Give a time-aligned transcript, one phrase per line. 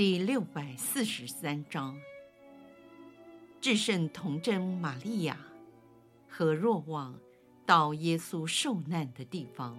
[0.00, 1.94] 第六百四十三章：
[3.60, 5.36] 至圣童贞玛利亚
[6.26, 7.20] 和若望
[7.66, 9.76] 到耶稣受难的地方。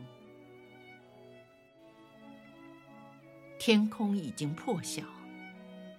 [3.58, 5.04] 天空已经破晓，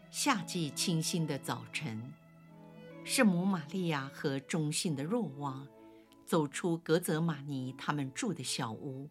[0.09, 2.13] 夏季清新的早晨，
[3.02, 5.66] 圣母玛利亚和忠信的若望
[6.24, 9.11] 走出格泽玛尼他们住的小屋，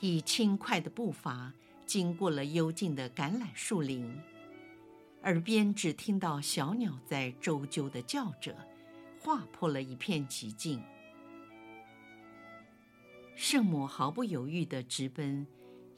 [0.00, 1.54] 以轻快的步伐。
[1.90, 4.16] 经过了幽静的橄榄树林，
[5.24, 8.56] 耳边只听到小鸟在啁啾地叫着，
[9.18, 10.80] 划破了一片寂静。
[13.34, 15.44] 圣母毫不犹豫地直奔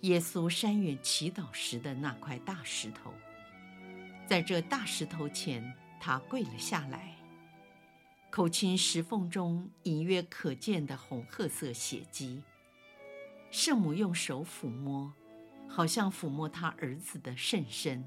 [0.01, 3.13] 耶稣山园祈祷时的那块大石头，
[4.27, 7.19] 在这大石头前，她跪了下来，
[8.31, 12.43] 口亲石缝中隐约可见的红褐色血迹。
[13.51, 15.13] 圣母用手抚摸。
[15.75, 18.05] 好像抚摸他儿子的圣身。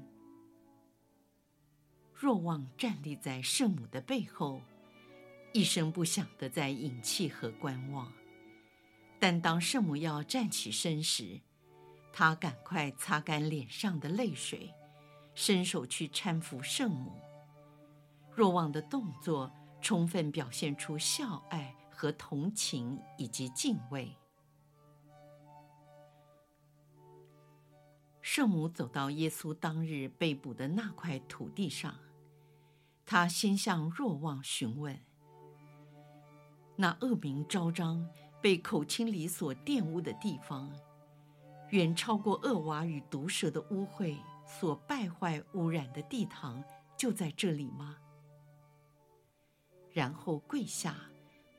[2.14, 4.62] 若望站立在圣母的背后，
[5.52, 8.12] 一声不响地在引气和观望。
[9.18, 11.40] 但当圣母要站起身时，
[12.12, 14.72] 他赶快擦干脸上的泪水，
[15.34, 17.20] 伸手去搀扶圣母。
[18.32, 24.16] 若望的动作充分表现出孝爱和同情以及敬畏。
[28.26, 31.94] 圣母走到耶稣当日被捕的那块土地上，
[33.04, 34.98] 她先向若望询问：
[36.74, 38.04] 那恶名昭彰、
[38.42, 40.72] 被口清理所玷污的地方，
[41.70, 46.60] 远超过恶娃与毒蛇的污秽所败坏污染的地堂，
[46.98, 47.96] 就在这里吗？
[49.92, 50.96] 然后跪下，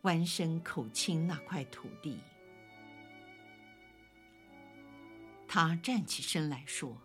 [0.01, 2.19] 弯身口亲那块土地。
[5.47, 6.97] 他站起身来说：“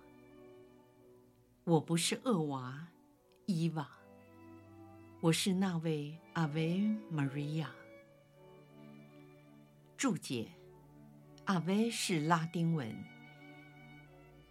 [1.63, 2.89] 我不是恶娃，
[3.47, 3.89] 伊娃，
[5.21, 7.71] 我是那位阿维玛利亚。”
[9.97, 10.49] 注解：
[11.45, 12.93] 阿维是拉丁文，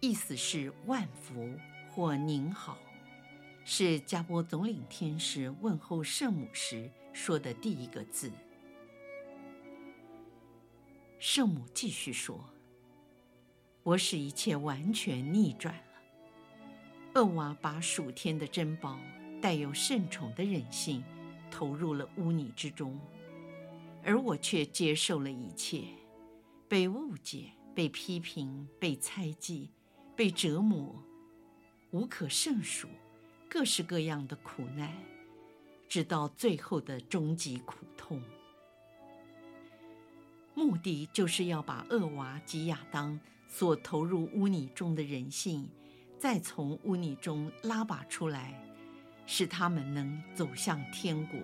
[0.00, 1.54] 意思是万福
[1.90, 2.78] 或您好，
[3.62, 8.32] 是加波总领天使问候圣母时说的第一个字。
[11.18, 12.42] 圣母继续说。
[13.82, 15.82] 我使一切完全逆转了。
[17.14, 18.98] 恶娃把属天的珍宝、
[19.40, 21.02] 带有圣宠的人性
[21.50, 22.98] 投入了污泥之中，
[24.04, 25.84] 而我却接受了一切，
[26.68, 29.70] 被误解、被批评、被猜忌、
[30.16, 30.94] 被折磨，
[31.90, 32.88] 无可胜数，
[33.50, 34.90] 各式各样的苦难，
[35.88, 38.22] 直到最后的终极苦痛。
[40.54, 43.18] 目的就是要把恶娃及亚当。
[43.54, 45.68] 所投入污泥中的人性，
[46.18, 48.58] 再从污泥中拉拔出来，
[49.26, 51.38] 使他们能走向天国。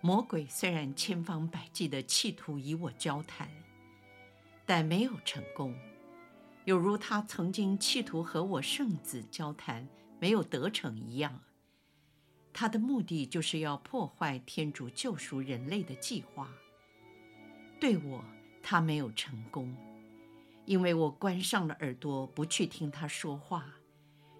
[0.00, 3.50] 魔鬼虽然千方百计地企图与我交谈，
[4.64, 5.74] 但没有成功，
[6.64, 9.88] 有如他曾经企图和我圣子交谈，
[10.20, 11.40] 没有得逞一样。
[12.52, 16.48] 他的目的就是要破坏天主救赎人类的计划。
[17.80, 18.24] 对我。
[18.66, 19.76] 他没有成功，
[20.64, 23.66] 因为我关上了耳朵，不去听他说话，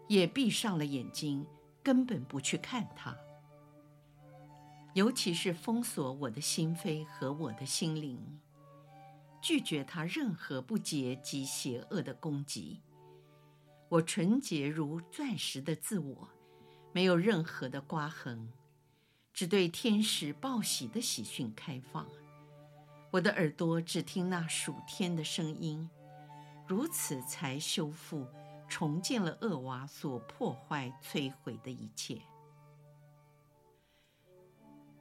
[0.09, 1.47] 也闭上了眼睛，
[1.83, 3.15] 根本不去看他。
[4.95, 8.41] 尤其是封锁我的心扉和我的心灵，
[9.43, 12.81] 拒绝他任何不洁及邪恶的攻击。
[13.91, 16.29] 我纯洁如钻石的自我，
[16.93, 18.51] 没有任何的刮痕，
[19.35, 22.09] 只对天使报喜的喜讯开放。
[23.15, 25.89] 我的耳朵只听那数天的声音，
[26.67, 28.27] 如此才修复、
[28.69, 32.21] 重建了恶娃所破坏、摧毁的一切。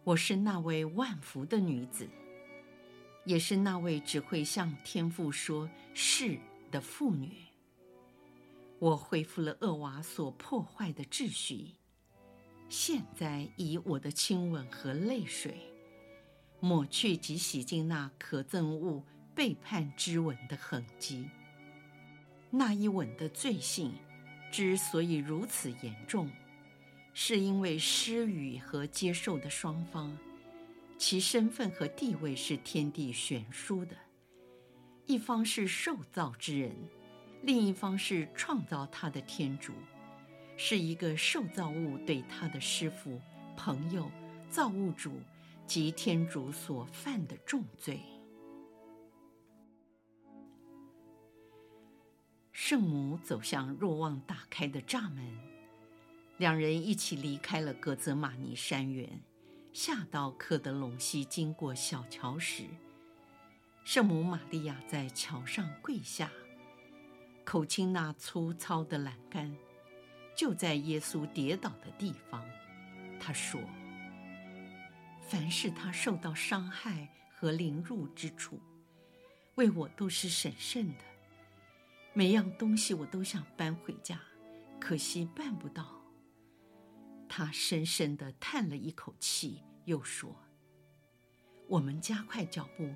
[0.04, 2.08] 我是那位万福的女子，
[3.26, 6.38] 也是那位只会向天父说是
[6.70, 7.32] 的妇女。
[8.78, 11.72] 我恢复了恶娃所破坏的秩序，
[12.70, 15.73] 现在以我的亲吻和泪水。
[16.64, 19.04] 抹去及洗净那可憎恶
[19.36, 21.30] 背叛之吻的痕迹。
[22.50, 23.94] 那一吻的罪性
[24.50, 26.32] 之所以如此严重，
[27.14, 30.18] 是因为施予和接受的双方，
[30.98, 33.94] 其身份和地位是天地悬殊的。
[35.06, 36.74] 一方是受造之人，
[37.42, 39.74] 另一方是创造他的天主，
[40.56, 43.20] 是一个受造物对他的师父、
[43.58, 44.10] 朋友、
[44.50, 45.20] 造物主
[45.66, 48.02] 及天主所犯的重罪。
[52.52, 55.38] 圣母走向若望打开的栅门，
[56.38, 59.22] 两人一起离开了格泽玛尼山园，
[59.74, 62.66] 下到科德隆西，经过小桥时。
[63.84, 66.32] 圣母玛利亚在桥上跪下，
[67.44, 69.54] 口亲那粗糙的栏杆，
[70.38, 72.46] 就在耶稣跌倒的地方。
[73.20, 73.60] 她说
[75.34, 78.62] ：“凡是他受到伤害和凌辱之处，
[79.56, 81.04] 为我都是神圣的。
[82.14, 84.22] 每样东西我都想搬回家，
[84.80, 86.00] 可惜办不到。”
[87.28, 90.36] 他深深地叹了一口气，又说
[91.68, 92.94] ：“我们加快脚步。”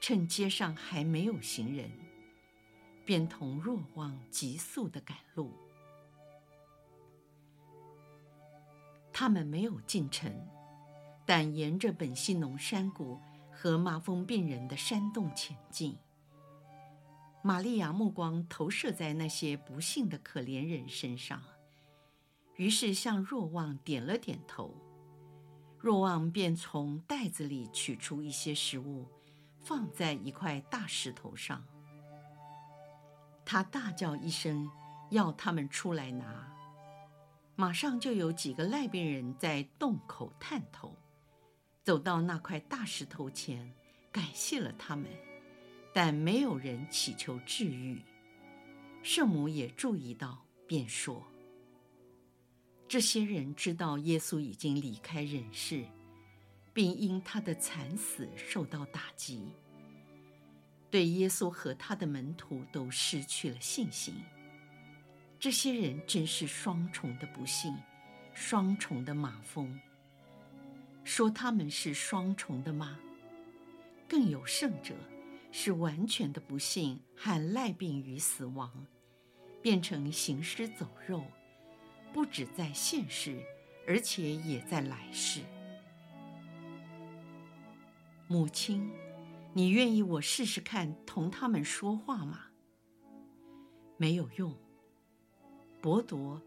[0.00, 1.90] 趁街上还没有行人，
[3.04, 5.52] 便同若望急速地赶路。
[9.12, 10.34] 他们没有进城，
[11.26, 15.96] 但沿着本西农山谷和麻风病人的山洞前进。
[17.42, 21.42] 玛利亚目光投射在那些不幸的可怜人身上，
[22.56, 24.74] 于是向若望点了点头。
[25.78, 29.06] 若望便从袋子里取出一些食物。
[29.66, 31.64] 放在一块大石头上，
[33.46, 34.70] 他大叫一声，
[35.08, 36.52] 要他们出来拿。
[37.56, 40.94] 马上就有几个癞病人在洞口探头，
[41.84, 43.72] 走到那块大石头前，
[44.10, 45.06] 感谢了他们，
[45.92, 48.02] 但没有人祈求治愈。
[49.02, 51.22] 圣母也注意到，便说
[52.88, 55.84] ：“这些人知道耶稣已经离开人世。”
[56.74, 59.52] 并因他的惨死受到打击，
[60.90, 64.12] 对耶稣和他的门徒都失去了信心。
[65.38, 67.76] 这些人真是双重的不幸，
[68.32, 69.78] 双重的马蜂。
[71.04, 72.98] 说他们是双重的吗？
[74.08, 74.94] 更有甚者，
[75.52, 78.86] 是完全的不幸和赖病与死亡，
[79.62, 81.22] 变成行尸走肉，
[82.12, 83.42] 不只在现世，
[83.86, 85.40] 而且也在来世。
[88.26, 88.90] 母亲，
[89.52, 92.46] 你愿意我试试看同他们说话吗？
[93.98, 94.54] 没有用。
[95.80, 96.40] 伯铎、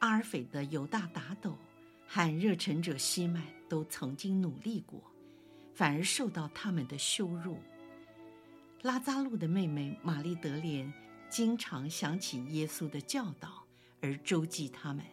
[0.00, 1.56] 阿尔斐的犹大打斗
[2.06, 5.02] 和热忱者西满都曾经努力过，
[5.74, 7.58] 反而受到他们的羞辱。
[8.82, 10.92] 拉扎路的妹妹玛丽德莲
[11.30, 13.64] 经常想起耶稣的教导
[14.00, 15.04] 而周济他们，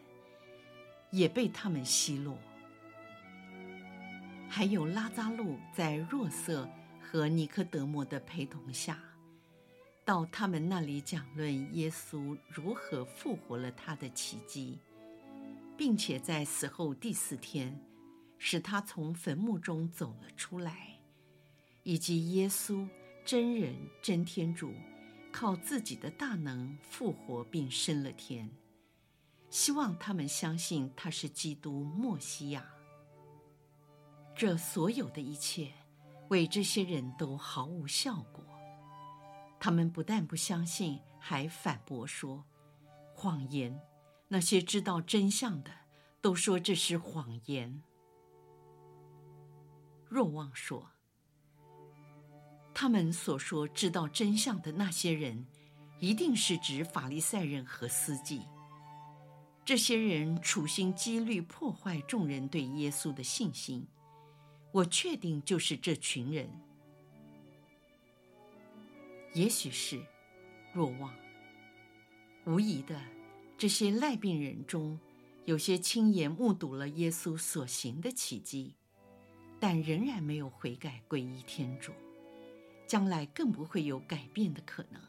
[1.10, 2.38] 也被他们奚落。
[4.48, 6.68] 还有拉扎路在若瑟
[7.00, 8.98] 和尼科德摩的陪同下，
[10.04, 14.78] 到他们那里讲论耶稣如何复活了他的奇迹，
[15.84, 17.76] 并且在死后第四天
[18.38, 21.00] 使他从坟墓中走了出来，
[21.82, 22.88] 以及耶稣
[23.24, 24.72] 真人真天主
[25.32, 28.48] 靠自己的大能复活并升了天，
[29.50, 32.64] 希望他们相信他是基督默西亚。
[34.36, 35.72] 这所有的一切，
[36.28, 38.44] 为这些人都毫无效果。
[39.58, 42.44] 他们不但不相信，还反驳说
[43.16, 43.80] ：“谎言！
[44.28, 45.70] 那些知道真相的，
[46.22, 47.82] 都说这是谎言。”
[50.08, 50.90] 若望说
[52.72, 55.46] ：“他们所说知道真相的那些人，
[56.00, 58.40] 一定是指法利赛人和司祭。
[59.64, 63.86] 这些人处心积虑破坏众人对耶稣的信心。”
[64.72, 66.48] 我确定就是这群人，
[69.34, 70.02] 也许是
[70.72, 71.14] 若望。
[72.46, 72.98] 无疑的，
[73.58, 74.98] 这些赖病人中，
[75.44, 78.74] 有些亲眼目睹了耶稣所行的奇迹，
[79.58, 81.92] 但仍然没有悔改皈依天主，
[82.86, 85.00] 将来更不会有改变的可能。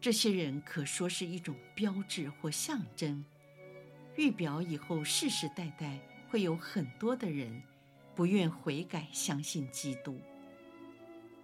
[0.00, 3.24] 这些人可说是一种标志或象征，
[4.16, 7.62] 预表以后世世代代会有很多的人。
[8.16, 10.20] 不愿悔改，相信基督。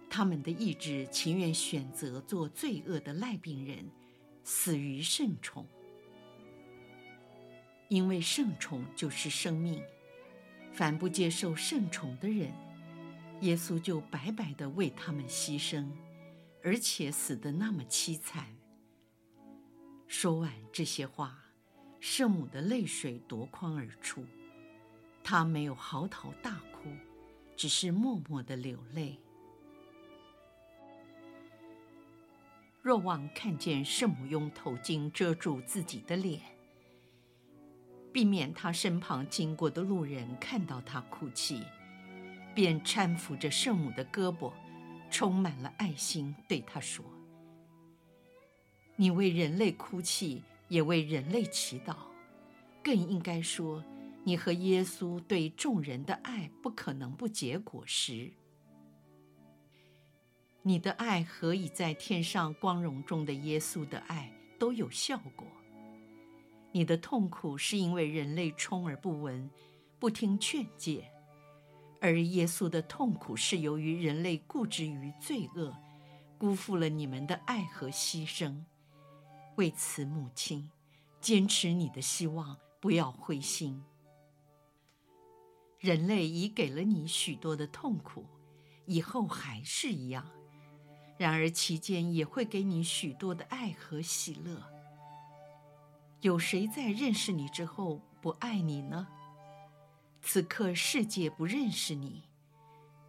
[0.09, 3.91] 他们的意志情愿选择做罪恶的赖病人，
[4.45, 5.67] 死于圣宠。
[7.91, 9.83] 因为圣宠就是生命，
[10.71, 12.49] 凡不接受圣宠的人，
[13.41, 15.89] 耶稣就白白地为他们牺牲，
[16.63, 18.47] 而且死得那么凄惨，
[20.07, 21.37] 说完这些话，
[21.99, 24.25] 圣母的泪水夺眶而出。
[25.21, 26.87] 她没有嚎啕大哭，
[27.57, 29.19] 只是默默地流泪。
[32.81, 36.39] 若望看见圣母用头巾遮住自己的脸，
[38.13, 41.63] 避免他身旁经过的路人看到他哭泣，
[42.53, 44.51] 便搀扶着圣母的胳膊，
[45.09, 47.05] 充满了爱心，对他说
[48.97, 51.95] ：“你为人类哭泣，也为人类祈祷，
[52.83, 53.83] 更应该说，
[54.23, 58.33] 你和耶稣对众人的爱不可能不结果实。”
[60.63, 65.47] 你的爱和已在天上光荣中的耶稣的爱都有效果。
[66.71, 69.49] 你的痛苦是因为人类充耳不闻，
[69.99, 71.03] 不听劝诫；
[71.99, 75.75] 而耶稣的痛苦是由于人类固执于罪恶，
[76.37, 78.63] 辜负了你们的爱和牺牲。
[79.57, 80.71] 为此，母亲，
[81.19, 83.83] 坚持你的希望，不要灰心。
[85.77, 88.25] 人类已给了你许多的痛苦，
[88.85, 90.25] 以后还是一样。
[91.17, 94.70] 然而，其间也会给你许多的爱和喜乐。
[96.21, 99.07] 有谁在认识你之后不爱你呢？
[100.21, 102.23] 此刻世界不认识你，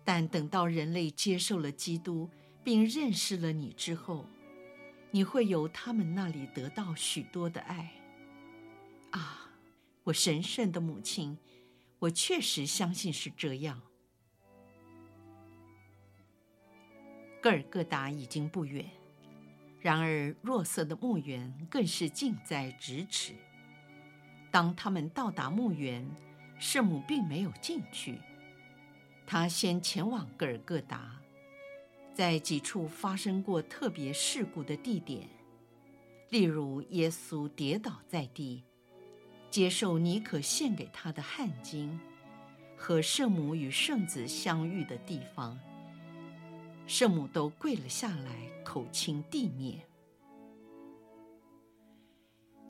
[0.02, 2.30] 但等到人类接受了基督
[2.64, 4.24] 并认识了你之后，
[5.10, 7.92] 你会由他们那里得到许多的爱。
[9.10, 9.50] 啊，
[10.04, 11.36] 我神圣的母亲，
[11.98, 13.82] 我确实相信是这样。
[17.42, 18.88] 各尔各答已经不远，
[19.82, 23.34] 然而若瑟的墓园更是近在咫尺。
[24.50, 26.08] 当他们到达墓园，
[26.58, 28.20] 圣母并没有进去，
[29.26, 31.20] 她先前往格尔各答，
[32.14, 35.28] 在几处发生过特别事故的地点，
[36.28, 38.62] 例如耶稣跌倒在地，
[39.50, 41.98] 接受妮可献给他的汗巾，
[42.76, 45.58] 和圣母与圣子相遇的地方。
[46.86, 49.82] 圣母都跪了下来，口亲地面。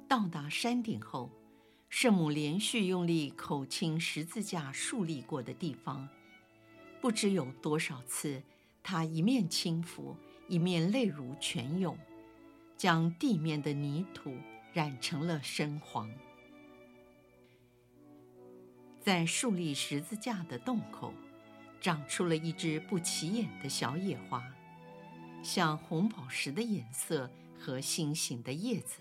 [0.07, 1.31] 到达山顶后，
[1.89, 6.09] 圣母连续用力口亲十字架竖立过的地方，
[7.01, 8.43] 不知有多少次，
[8.83, 10.15] 她一面轻抚，
[10.49, 11.99] 一面泪如泉涌，
[12.77, 14.37] 将地面的泥土
[14.73, 16.11] 染成了深黄。
[19.01, 21.13] 在树立十字架的洞口，
[21.83, 24.41] 长出了一只不起眼的小野花，
[25.43, 29.01] 像红宝石的颜色和心形的叶子。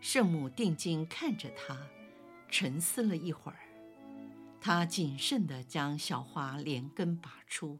[0.00, 1.78] 圣母定睛看着它，
[2.48, 3.58] 沉思了一会儿，
[4.62, 7.78] 她谨慎地将小花连根拔出，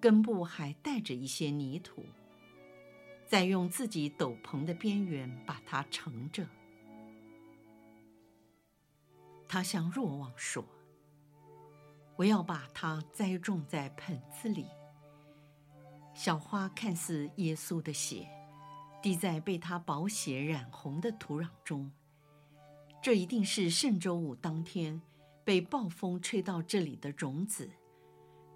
[0.00, 2.06] 根部还带着一些泥土，
[3.26, 6.46] 再用自己斗篷的边缘把它盛着。
[9.46, 10.64] 她向若望说。
[12.18, 14.66] 我要把它栽种在盆子里。
[16.12, 18.28] 小花看似耶稣的血，
[19.00, 21.88] 滴在被他宝血染红的土壤中。
[23.00, 25.00] 这一定是圣周五当天
[25.44, 27.70] 被暴风吹到这里的种子，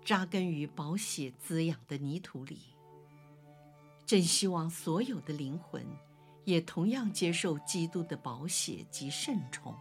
[0.04, 2.59] 扎根于宝血滋养的泥土里。
[4.04, 5.87] 真希望所有的灵魂
[6.45, 9.73] 也同样接受基督的宝血及圣宠。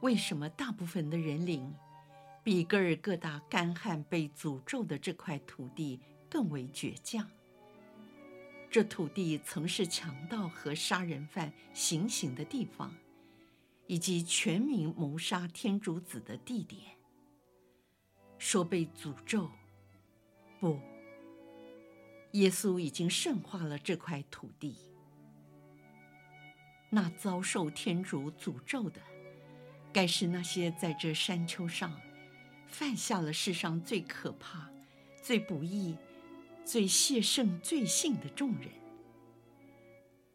[0.00, 1.74] 为什么大部分的人灵
[2.42, 7.30] 比戈尔各答干旱被诅咒的这块土地更为倔强？
[8.70, 12.94] 这土地曾是强盗和杀人犯行刑的地方，
[13.86, 16.80] 以及全民谋杀天主子的地点。
[18.38, 19.50] 说被诅咒，
[20.60, 20.78] 不，
[22.32, 24.78] 耶稣已经圣化了这块土地。
[26.88, 29.02] 那遭受天主诅咒的。
[29.92, 32.00] 该是那些在这山丘上
[32.66, 34.70] 犯下了世上最可怕、
[35.22, 35.96] 最不义、
[36.64, 38.70] 最亵圣罪性的众人。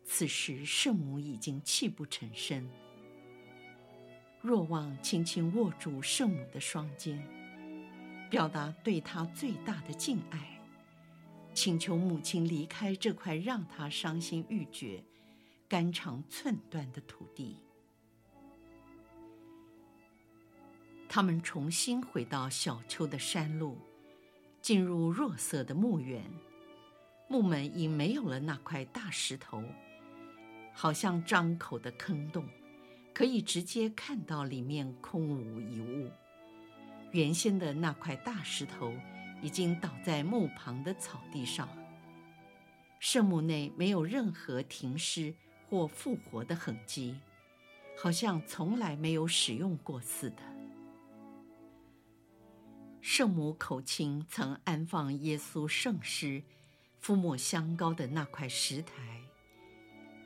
[0.03, 2.69] 此时，圣母已经泣不成声。
[4.41, 7.19] 若望轻轻握住圣母的双肩，
[8.29, 10.61] 表达对她最大的敬爱，
[11.53, 15.03] 请求母亲离开这块让她伤心欲绝、
[15.67, 17.64] 肝肠寸断的土地。
[21.15, 23.77] 他们重新回到小丘的山路，
[24.61, 26.21] 进入若瑟的墓园。
[27.29, 29.63] 墓门已没有了那块大石头，
[30.73, 32.45] 好像张口的坑洞，
[33.13, 36.11] 可以直接看到里面空无一物。
[37.13, 38.93] 原先的那块大石头
[39.41, 41.69] 已经倒在墓旁的草地上。
[42.99, 45.33] 圣墓内没有任何停尸
[45.69, 47.15] 或复活的痕迹，
[47.97, 50.54] 好像从来没有使用过似的。
[53.07, 56.41] 圣母口亲曾安放耶稣圣尸、
[56.97, 59.21] 敷抹香膏的那块石台，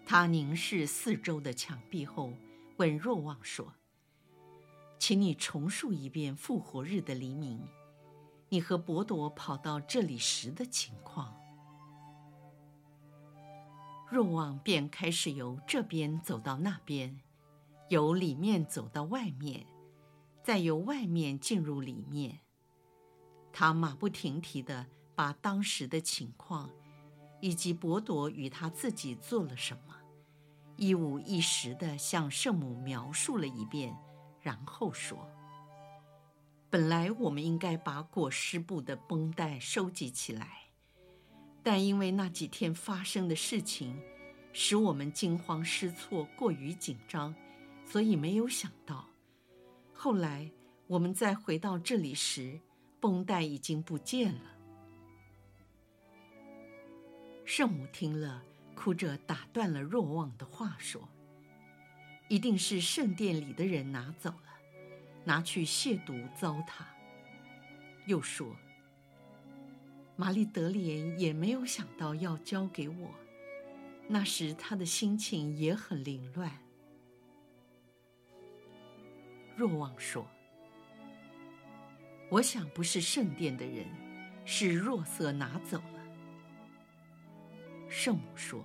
[0.06, 2.32] 他凝视四周的墙壁后，
[2.78, 3.74] 问若望说
[4.98, 7.62] ：“请你重述一遍复活日的黎明，
[8.48, 11.36] 你和伯多跑到这里时的情况。”
[14.10, 17.20] 若望便开始由这边走到那边，
[17.90, 19.68] 由里面走到外面，
[20.42, 22.40] 再由外面进入里面。
[23.52, 26.70] 他马不停蹄地把当时的情况，
[27.42, 29.96] 以及伯多与他自己做了什么，
[30.78, 33.98] 一五一十地向圣母描述了一遍，
[34.42, 35.28] 然后说
[36.70, 40.70] ：“本来我们应该把裹尸布的绷带收集起来，
[41.62, 44.00] 但因为那几天发生的事情，
[44.54, 47.36] 使我们惊慌失措，过于紧张，
[47.86, 49.06] 所以没有想到。
[49.94, 50.50] 后来
[50.88, 52.62] 我们再回到这里时，”
[53.00, 54.42] 绷带已经不见了。
[57.46, 58.44] 圣母听了，
[58.76, 61.08] 哭着打断了若望的话，说
[62.30, 64.60] ：“一定是圣殿里的人拿走了，
[65.24, 66.84] 拿去亵渎糟蹋。”
[68.06, 68.56] 又说
[70.16, 73.10] ：“玛丽德莲也没有想到要交给我，
[74.08, 76.52] 那时她的心情也很凌乱。”
[79.56, 80.28] 若望说。
[82.32, 83.88] 我想不是圣殿的人，
[84.46, 86.00] 是若瑟拿走了。
[87.90, 88.64] 圣母说：“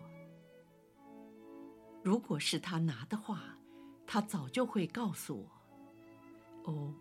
[2.05, 3.59] 如果是他拿的话，
[4.07, 6.71] 他早就会告诉我。
[6.71, 6.95] 哦，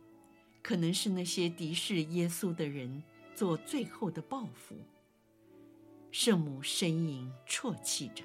[0.62, 3.04] 可能是那些敌视耶稣的人
[3.36, 4.78] 做最后的报复。”
[6.12, 8.24] 圣母呻吟啜泣着：“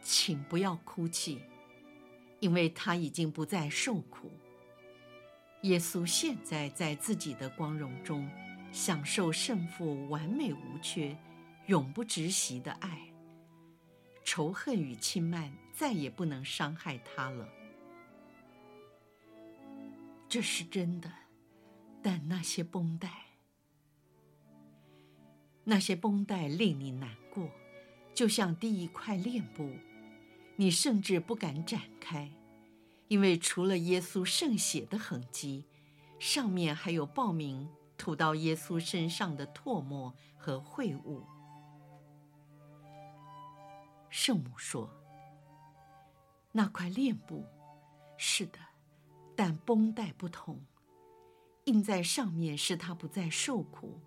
[0.00, 1.40] 请不要哭泣，
[2.38, 4.30] 因为他已经不再受苦。”
[5.62, 8.28] 耶稣现在在自己的光荣中，
[8.72, 11.14] 享受圣父完美无缺、
[11.66, 12.98] 永不止息的爱。
[14.24, 17.48] 仇恨与轻慢再也不能伤害他了。
[20.28, 21.12] 这是真的，
[22.02, 23.10] 但那些绷带，
[25.64, 27.50] 那些绷带令你难过，
[28.14, 29.70] 就像第一块链布，
[30.56, 32.30] 你甚至不敢展开。
[33.10, 35.64] 因为除了耶稣圣血的痕迹，
[36.20, 37.68] 上面还有暴民
[37.98, 41.26] 涂到耶稣身上的唾沫和秽物。
[44.10, 44.88] 圣母说
[46.52, 47.44] ：“那块链布，
[48.16, 48.60] 是的，
[49.34, 50.64] 但绷带不同，
[51.64, 54.00] 印在上面是他不再受苦，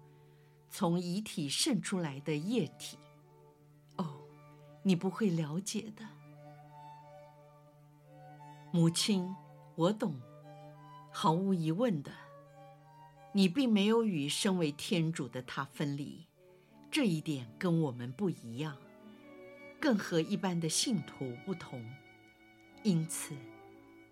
[0.69, 2.97] 从遗体渗出来的液体。
[3.97, 4.21] 哦，
[4.81, 6.07] 你不会了解的。”
[8.75, 9.35] 母亲，
[9.75, 10.19] 我懂，
[11.11, 12.11] 毫无疑问的，
[13.31, 16.25] 你并没有与身为天主的他分离，
[16.89, 18.75] 这一点跟我们不一样，
[19.79, 21.87] 更和一般的信徒不同。
[22.81, 23.35] 因此，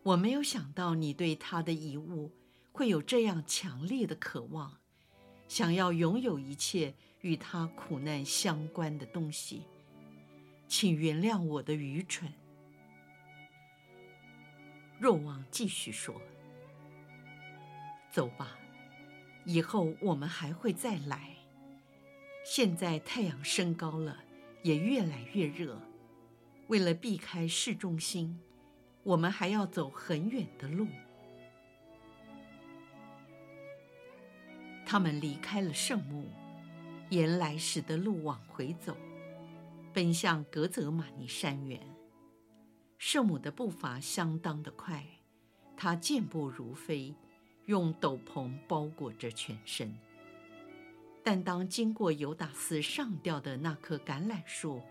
[0.04, 2.32] 我没有想到你对他的遗物
[2.72, 4.78] 会有这样强烈的渴望，
[5.48, 9.64] 想要拥有一切与他苦难相关的东西。
[10.68, 12.32] 请原谅我的愚蠢。
[15.02, 16.22] 若望继续说
[18.12, 18.60] ：“走吧，
[19.46, 21.38] 以后我们还会再来。
[22.46, 24.20] 现在太阳升高了，
[24.62, 25.82] 也越来越热。
[26.68, 28.40] 为了避开市中心，
[29.02, 30.86] 我们还要走很远的路。”
[34.86, 36.30] 他们离开了圣墓，
[37.10, 38.96] 沿来时的路往回走，
[39.92, 41.82] 奔向格泽玛尼山园。
[43.04, 45.04] 圣母的步伐相当的快，
[45.76, 47.16] 她健步如飞，
[47.66, 49.92] 用斗篷包裹着全身。
[51.24, 54.84] 但当经过犹达斯上吊的那棵橄榄树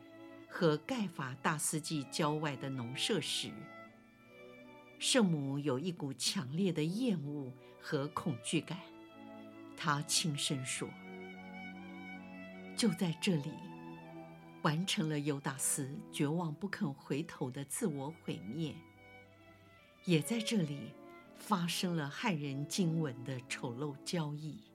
[0.48, 3.52] 和盖法大司祭郊外的农舍时，
[4.98, 8.76] 圣母有一股强烈的厌恶和恐惧感。
[9.76, 10.88] 她轻声说
[12.76, 13.52] ：“就在这里。”
[14.62, 18.74] 完成了尤达斯绝望不肯回头的自我毁灭，
[20.04, 20.92] 也在这里
[21.36, 24.69] 发生了骇人惊闻的丑陋交易。